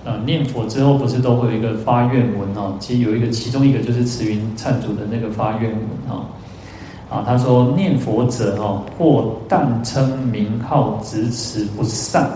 [0.05, 2.75] 呃念佛之后，不是都会有一个发愿文哦？
[2.81, 6.27] 其实有一个，其中一个就是慈云忏主的那个发愿文哦
[7.09, 12.29] 啊，他说念佛者哦，或但称名号，执持不散。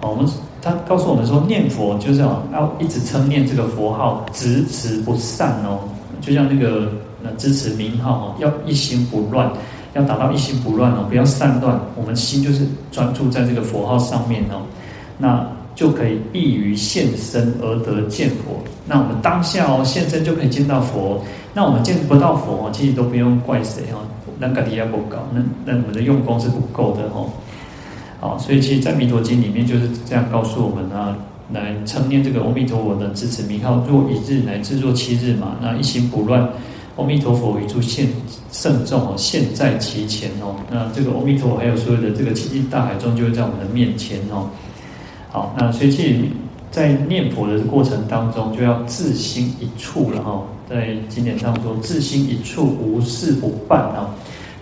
[0.00, 0.24] 我们。
[0.62, 5.78] 他告诉我们说，念佛就是要要一直称念这个佛号，执持不散哦。
[6.22, 6.90] 就像那个
[7.22, 9.52] 呃，执持名号哦，要一心不乱，
[9.92, 11.78] 要达到一心不乱哦，不要散乱。
[11.96, 14.62] 我们心就是专注在这个佛号上面哦，
[15.18, 18.62] 那就可以易于现身而得见佛。
[18.86, 21.24] 那我们当下哦，现身就可以见到佛。
[21.52, 24.02] 那我们见不到佛哦，其实都不用怪谁哦，
[24.38, 27.30] 那个底下不高，那那我们的用功是不够的哦。
[28.20, 31.16] 好，所以其实，在《弥陀经》里面就是这样告诉我们啊，
[31.52, 36.48] 来称念这个阿弥陀佛的支持名号，若一日乃至若七日嘛，那一心不乱，
[36.96, 38.08] 阿弥陀佛与诸现
[38.50, 44.48] 圣众哦，现在其前哦，那这个阿弥陀佛还有所有的这个七境大海中，就会在我们的面前哦。
[45.34, 46.20] 好，那所以其实，
[46.70, 50.40] 在念佛的过程当中，就要自心一处了哈。
[50.70, 54.14] 在经典上说，自心一处，无事不办啊。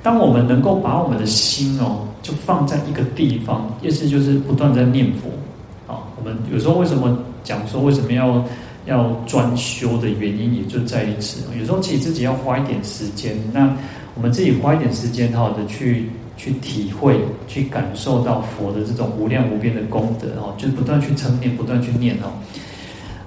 [0.03, 2.09] 当我们能够把我们的心哦。
[2.23, 5.93] 就放在一个地方，意思就是不断在念佛。
[5.93, 8.45] 啊，我们有时候为什么讲说为什么要
[8.87, 11.43] 要专修的原因，也就在于此。
[11.59, 13.77] 有时候其实自己要花一点时间，那
[14.15, 16.11] 我们自己花一点时间，好的去
[16.43, 22.33] 去体会、去感受到佛的这种无量无边的功德哦，就是不断去称念、不断去念哦。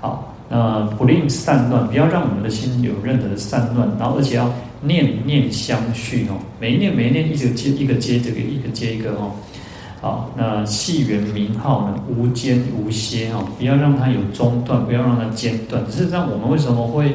[0.01, 4.51] 好，那不令散乱，不要让我们的心有任何的散乱，然后而且要。
[4.82, 9.32] 念念相续哦，每一念每一念一直接一个接这个一个接一个哦，
[9.99, 15.84] 好，那戏缘名号呢，无间无歇哦，不要让它有中断，不要让它间断。
[15.89, 17.12] 事实上，我们为什么会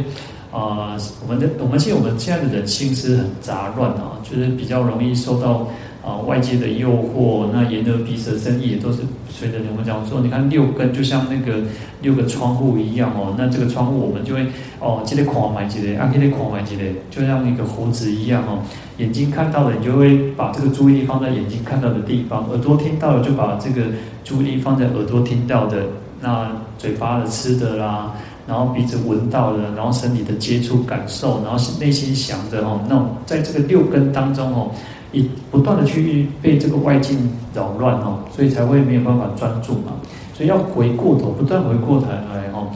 [0.51, 5.69] 啊、我们的我们其实我们现在的人心思很杂乱啊，就是比较容易受到。
[6.03, 11.61] 啊，外界的诱惑，那眼耳鼻舌身意也都是随着我们讲说，你看六根就像那个
[12.01, 14.47] 六个窗户一样哦，那这个窗户我们就会
[14.81, 18.63] 哦，这里狂买这里，啊，这里狂买这里，就像一个胡子一样哦，
[18.97, 23.89] 眼睛看到了你就会把这个注意力放在眼睛看到的地方，耳朵听到了就把这个
[24.25, 25.85] 注意力放在耳朵听到的，
[26.23, 28.15] 那嘴巴的吃的啦，
[28.49, 34.71] 然后鼻子闻到的，然后身体的接触感受，然后内心想着哦，那在这个六根当中哦。
[35.13, 39.93] 以不断的去被这个外境扰乱哦，所以才会没有办法专注嘛。
[40.35, 42.69] 所以要回过头，不断回过头来哦。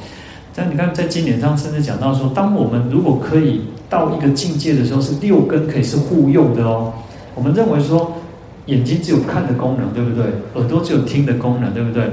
[0.54, 6.92] 但你看，在经典上甚至讲到说，当我们如果可以到一个境界的时候，是六根可以是互用的哦。
[7.34, 8.12] 我们认为说，
[8.66, 10.26] 眼睛只有看的功能，对不对？
[10.54, 12.12] 耳朵只有听的功能，对不对？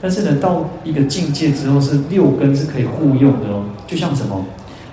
[0.00, 3.64] 但是呢，到一个境界之后，是六根是可以互用的哦。
[3.86, 4.44] 就像什么？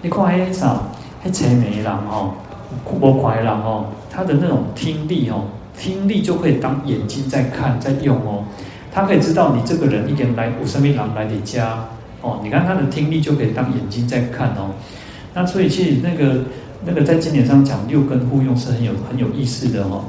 [0.02, 0.82] 你看黑啥？
[1.24, 2.32] 黑青梅郎哦，
[2.84, 3.86] 苦瓜郎哦。
[4.14, 5.46] 他的那种听力哦，
[5.80, 8.44] 听力就可以当眼睛在看在用哦，
[8.92, 11.86] 他可以知道你这个人一点来，有什么人来你家
[12.22, 14.72] 哦，你看他的听力就可以当眼睛在看哦。
[15.34, 16.42] 那所以其实那个
[16.86, 20.04] 那个在经典上讲六根互用是很有很有意思的哦。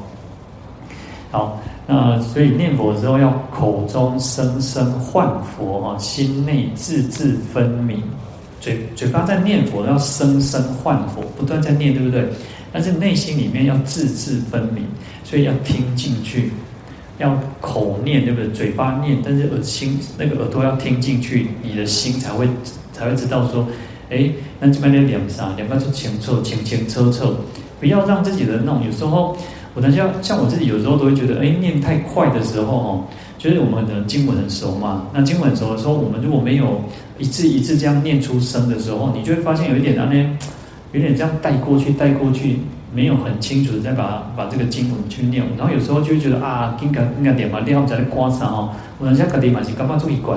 [1.30, 8.02] 好，那所以念佛的时候要口中声声唤佛哦，心内字字分明，
[8.60, 12.28] 嘴嘴巴在念佛要声声唤佛，不断在念，对不对？
[12.72, 14.82] 但是内心里面要字字分明，
[15.22, 16.50] 所以要听进去，
[17.18, 18.48] 要口念，对不对？
[18.50, 22.48] 嘴巴念，但是耳心那个耳朵要听进去，你的心才会
[22.92, 23.68] 才会知道说，
[24.08, 27.34] 哎，那这边的两啥，两个是清楚，清清楚楚，
[27.78, 29.36] 不要让自己的那种有时候，
[29.74, 33.04] 我等下像我自己有时候都会觉得，哎，念太快的时候哦，
[33.38, 36.82] 就是我们的经文很熟嘛，那经文很熟的时候，我们如果没有
[37.18, 40.38] 一字一字这样念出声的时候，你就会发现有一点那边。
[40.92, 42.58] 有点这样带过去，带过去，
[42.94, 50.36] 没有很清楚的再把把这个经文去念，然后有时候就会觉得啊，应该应该点嘛，然后在那观啥哦，我等下个地方是感觉足奇怪，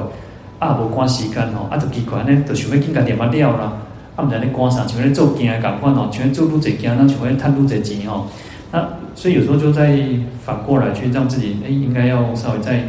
[0.60, 3.74] 啊，无关时间哦，啊，就奇怪呢，就想要应该点嘛了啦，
[4.16, 8.28] 啊，唔知你观啥，像咧做惊咁款哦，像做愈济惊，那像咧贪愈济钱哦，
[8.72, 9.99] 那所以有时候就在
[10.41, 12.82] 反过来去让自己，哎，应该要稍微再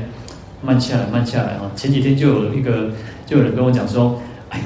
[0.62, 1.70] 慢下来，慢下来哦。
[1.74, 2.90] 前几天就有一个
[3.26, 4.60] 就有人跟我讲说，哎，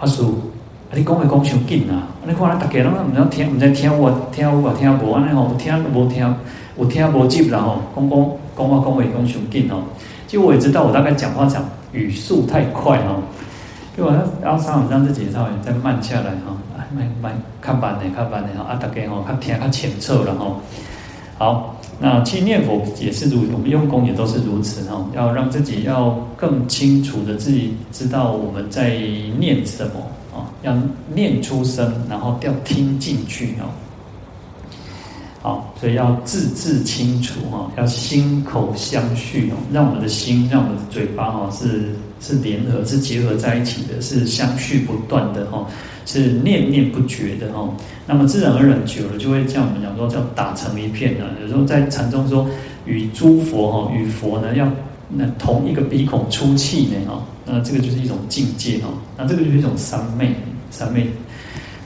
[0.00, 0.50] 阿叔，
[0.92, 2.08] 你讲话讲伤紧啊。
[2.24, 4.72] 你看，大家拢唔知听，唔知听我听有无？
[4.74, 6.34] 听无，安尼吼听无听，
[6.78, 7.82] 有听无接，啦吼。
[7.96, 8.18] 讲讲
[8.56, 9.82] 讲话讲话讲上紧哦。
[10.28, 13.20] 其实我也知道，我大概讲话讲语速太快哦，
[13.98, 16.54] 因为我要稍微让自己稍微再慢下来哈，
[16.94, 20.60] 慢慢看慢点，看慢点哈，啊，大家吼较听较清楚然后。
[21.38, 28.96] 好，那去念佛也是如我们用功也都是如此哈，要让自己要更清楚的自己知道我们在
[29.40, 29.94] 念什么，
[30.62, 30.76] 要
[31.14, 33.70] 念出声，然后要听进去哦。
[35.42, 41.90] 好，所以要字字清楚哈，要心口相续哦，让我们的心，让我们的嘴巴哈是
[42.20, 45.66] 是联合，是结合在一起的，是相续不断的哈。
[46.04, 47.68] 是念念不绝的哈，
[48.08, 51.26] 那么自然而然久了，就会像我们讲说叫打成一片呢。
[51.40, 52.44] 有时候在禅宗说，
[52.86, 54.68] 与诸佛哈，与佛呢要
[55.08, 60.34] 那同一个鼻孔出气呢哈，那这个就是一种境界哈，那这个就是一种三昧，
[60.72, 61.06] 三昧。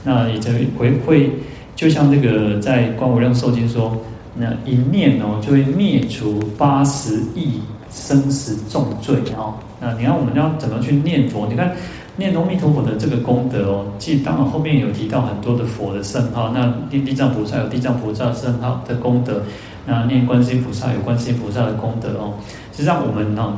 [0.03, 1.31] 那也就会会
[1.75, 3.95] 就像这个在观无量寿经说，
[4.35, 7.61] 那一念哦就会灭除八十亿
[7.91, 9.53] 生死重罪哦。
[9.79, 11.45] 那你看我们要怎么去念佛？
[11.47, 11.75] 你看。
[12.19, 19.43] 念阿弥陀佛的这个功德哦，其实当然后面有提到很多的佛的圣号，那念地藏菩萨有地藏菩萨圣号的功德，
[19.85, 22.33] 那念观世音菩萨有观世音菩萨的功德哦。
[22.71, 23.53] 实际上我们呢，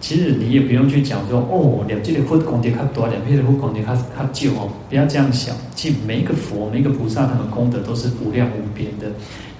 [0.00, 5.54] 其实你也不用去讲说哦，两这的佛功德较多，两边的佛功德较较旧哦，不要这样想。
[5.74, 9.06] 其实每一个佛、每一个菩萨，他们功德都是无量无边的。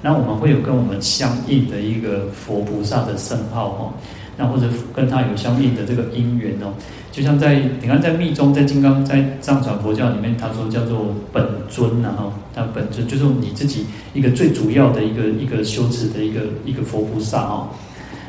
[0.02, 3.92] 那我们会有跟我们相应的一个佛菩萨的圣号哦，
[4.36, 6.72] 那或者跟他有相应的这个因缘哦。
[7.10, 17.68] 就像在你看，在密宗，在金刚，在藏传佛教里面，他说叫做本尊呐，哈，那本尊就是你自己一个最主要的一个一个修持的一个一个佛菩萨哦。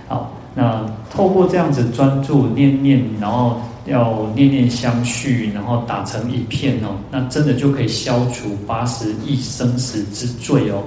[0.08, 10.82] 好，那透过这样子专注念念，然后要念念相续，然后打成一片哦，那真的就可以消除八十亿生死之罪哦。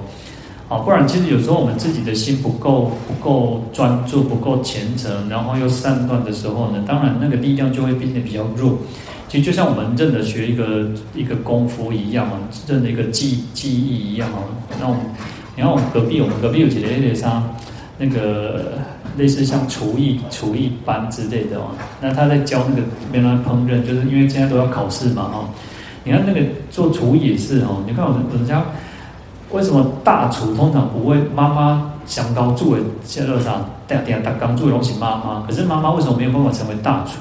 [0.67, 8.77] 啊，不然其实有时候我们自己的心不够不够专注，不够虔诚，然后又散乱的时候呢，当然那个力量就会变得比较弱。
[9.29, 12.33] 其实就像我们认得学一个一个功夫一样嘛，
[12.67, 14.43] 认的一个技技艺一样哦。
[14.81, 15.01] 那我们，
[15.55, 17.41] 你看我们隔壁，我们隔壁有几个类似像
[17.97, 18.73] 那个
[19.17, 21.71] 类似像厨艺厨艺班之类的哦。
[22.01, 22.81] 那他在教那个
[23.11, 25.49] 原来烹饪，就是因为现在都要考试嘛哈。
[26.03, 28.63] 你看那个做厨艺也是哦，你看我们我们家。
[29.51, 37.19] 为什么大厨通常不会妈妈想高住的现在上，大家大刚住的东西妈妈，可是妈妈为什么没有办法成为大厨？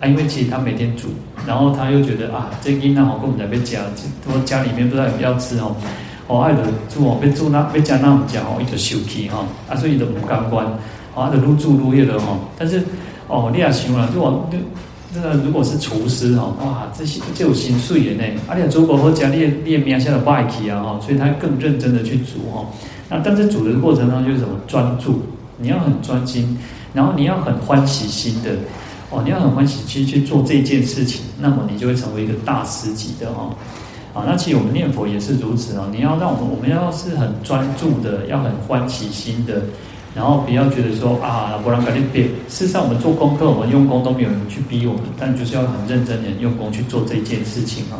[0.00, 1.10] 啊，因为其实她每天煮，
[1.46, 3.78] 然后她又觉得啊，这囡仔好跟我们在被夹，
[4.28, 5.76] 说家里面不知道有没有吃哦，
[6.26, 10.66] 哦爱的煮哦，被煮那被夹那么夹哦，一直受气哈，啊所以都不甘关，
[11.14, 12.82] 啊的入住入夜的哈，但是
[13.28, 14.58] 哦你也想了，就往那
[15.14, 18.40] 那个如果是厨师哈，哇，这些就有心碎的呢。
[18.48, 22.64] 而且煮过后加练练面，现在外企啊哈，所以他更认真的去煮哈。
[23.10, 25.20] 那但是煮的过程当中就是什么专注，
[25.58, 26.56] 你要很专心，
[26.94, 28.52] 然后你要很欢喜心的
[29.10, 33.50] 哦，你要很欢喜去去做这件事情，那么你就会成为一个大师级的哈。
[34.14, 39.62] 啊，那其实我们念佛也是如此哦，你要让我们我们要是很专注的，要很欢喜心的。
[40.14, 42.28] 然后不要觉得说啊，不然赶紧变。
[42.46, 47.96] 事实上，我们做功课，我们用功都没有人去逼我们，但就是要很认真的用功去做这件事情啊。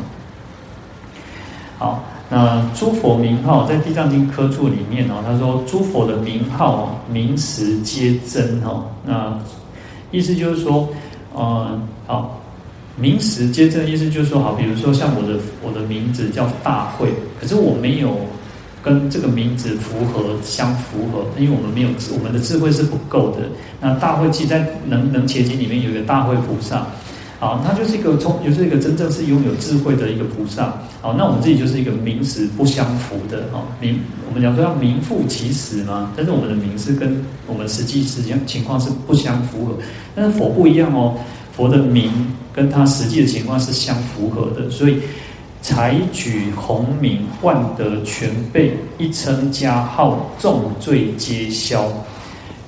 [1.79, 8.85] 好，那诸佛名号在《地藏经》科注里面哦，他说诸佛的名号名实皆真哦。
[9.07, 9.39] 那
[10.11, 10.87] 意思就是说，
[11.35, 12.39] 嗯，好，
[12.97, 17.09] 名实皆真的意思就是说，好，比如说像我的我的名字叫大慧，
[17.41, 18.15] 可是我没有。
[18.83, 23.49] 跟这个名字符合相符合，因为我们没有智，我们的智慧是不够的。
[23.81, 26.79] 那大慧记在能能切经里面有一个大慧菩萨，
[27.39, 30.75] 啊，他就是一个从，也是一个真正是拥有智慧的一个菩萨。
[31.01, 39.75] 好，那我们自己就是一个名实不相符的啊，名我们讲说要名副其实嘛，但是我们的名是跟我们实际实际情况是不相符合。
[40.15, 41.15] 但是佛不一样哦，
[41.57, 42.11] 佛的名
[42.53, 44.99] 跟他实际的情况是相符合的，所以。
[45.63, 51.89] 采举宏名，万德全备，一称加号，重罪皆消。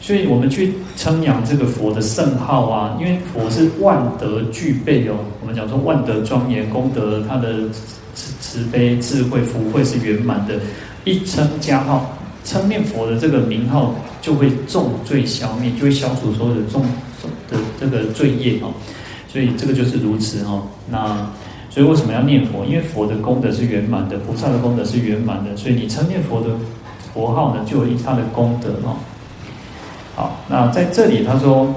[0.01, 5.15] 所以我们去称扬这个佛的圣号啊，因为佛是万德具备哦。
[5.41, 7.69] 我们讲说万德庄严，功德他的
[8.15, 10.55] 慈慈悲、智慧、福慧是圆满的。
[11.05, 13.93] 一称加号，称念佛的这个名号，
[14.23, 16.85] 就会重罪消灭，就会消除所有的重
[17.21, 18.73] 重的这个罪业哦。
[19.27, 20.63] 所以这个就是如此哦。
[20.89, 21.29] 那。
[21.75, 22.64] 所以为什么要念佛？
[22.64, 26.51] 因为佛的功德是圆满的，菩萨的功德是圆满的，所以你称念佛的
[27.12, 28.95] 佛号呢，就有他的功德哦。
[30.14, 31.75] 好，那在这里他说，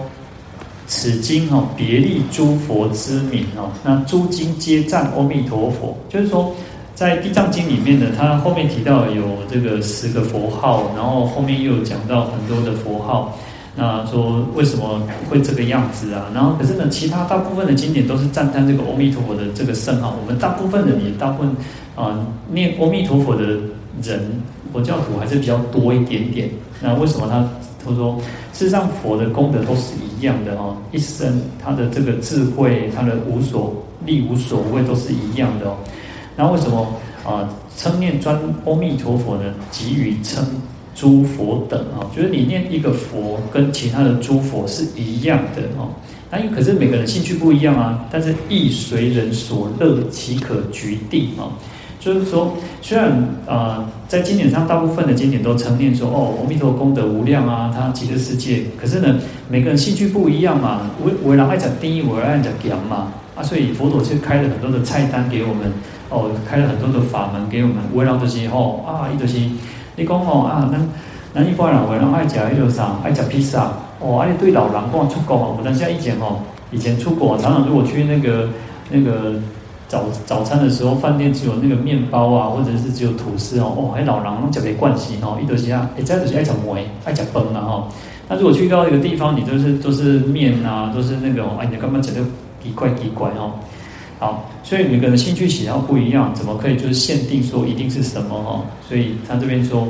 [0.85, 6.53] 此经哦，别立诸佛之名哦，那诸经皆赞阿弥陀佛，就是说
[6.93, 13.35] 在《地藏经》里面呢，它后面提到有这个十个佛号，然后后面又有讲到很多的佛号。
[13.79, 14.99] 那说为什么
[15.29, 16.25] 会这个样子啊？
[16.33, 20.15] 然后可是呢，其他大部分的经典都是赞叹这个阿弥陀佛的这个圣号。
[20.19, 21.55] 我们大部分人也大部分
[21.95, 23.43] 啊念阿弥陀佛的
[24.01, 24.41] 人，
[24.73, 26.49] 佛教徒还是比较多一点点。
[26.81, 27.47] 那为什么他
[27.85, 28.17] 他说，
[28.51, 33.71] 事实上佛的功德都是一样的哦，一生他的这个智慧，他的无所
[34.03, 35.77] 力无所谓都是一样的哦。
[36.35, 36.87] 那为什么
[37.23, 37.47] 啊
[37.77, 39.53] 称念专阿弥陀佛呢？
[39.71, 40.43] 给予称。
[40.97, 45.89] 诸佛等啊，就是你念一个佛跟其他的诸佛是一样的哦。
[46.31, 51.53] 那因可是每个人兴趣不一样啊，但是意随人所乐，岂可局定啊？
[51.99, 58.63] 就是说，虽然啊、在经典上大部分的经典都称念说哦，阿弥陀功德无量啊，他极乐世界。
[58.75, 59.19] 可是呢，
[59.49, 65.71] 每个人兴趣不一样嘛，为为了爱讲定义，我爱讲讲嘛啊，所以佛陀就开了很多的菜单给我们
[66.09, 69.37] 哦，开了很多的法门给我们，为了这些哦啊，一就是。
[69.97, 70.79] 你讲哦啊，咱
[71.33, 73.71] 咱一般人话，人爱食迄种啥，爱食披萨。
[73.99, 76.37] 哦，啊，你对老人讲出国哦，我像以前哦，
[76.69, 78.47] 以前出国常常如果去那个
[78.91, 79.33] 那个
[79.87, 87.87] 早早餐的时候，饭店只有那个面包啊，或者是只有吐司哦，哦，还老人拢食袂惯势哦，伊就是啊，一再就是爱食糜，爱食饭嘛吼。
[88.29, 92.21] 那如果去到一个地方，你都是都是面啊，都是那个，哎，你干嘛觉得
[92.61, 93.53] 奇怪奇怪哦？
[94.19, 98.65] 好，所以每个人兴趣喜好不一样，怎么可以就是限定说一定是什么哦？
[98.87, 99.87] 所以他这边说，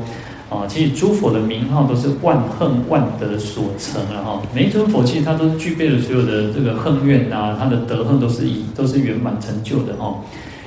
[0.49, 4.41] 啊，其实诸佛的名号都是万恨万德所成了哈。
[4.53, 10.13] 每一尊佛其实它都具备了所有的这个恨怨啊，它的德恨都是以都是圆满成就的哈。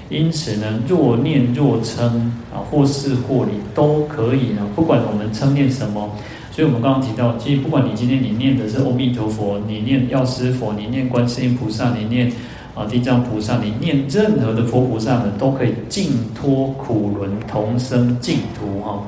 [0.08, 6.10] 因此呢，若念若称啊，或是或礼都可以呢，不管我们称念什么。
[6.50, 12.32] 所以我们刚刚提到，其实不管你今天你念的是阿弥陀佛，你念药师佛，你念观世音菩萨，你念。
[12.80, 19.02] 啊，地藏菩萨，你念任何的佛菩萨呢，都可以净脱苦轮，同生净土哈，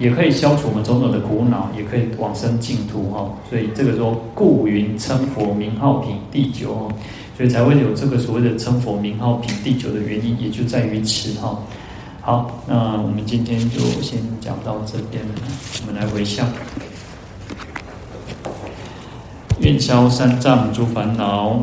[0.00, 3.30] 也可以消除我们种种的苦恼，也可以往生净土哈。
[3.48, 6.88] 所以这个说，故云称佛名号品第九哈，
[7.36, 11.56] 所以才会有这个所谓的称佛名号品第九的原因，也就在于此哈。
[12.20, 15.22] 好，那我们今天就先讲到这边，
[15.82, 16.48] 我们来回向，
[19.60, 21.62] 愿消三障诸烦恼。